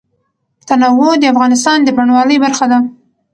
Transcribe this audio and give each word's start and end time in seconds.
تنوع 0.67 1.11
د 1.17 1.23
افغانستان 1.33 1.77
د 1.83 1.87
بڼوالۍ 1.97 2.37
برخه 2.45 2.65
ده. 2.71 2.79